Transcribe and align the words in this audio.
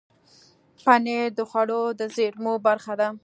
پنېر 0.83 1.27
د 1.37 1.41
خوړو 1.49 1.81
د 1.99 2.01
زېرمو 2.15 2.53
برخه 2.67 2.93
ده. 2.99 3.09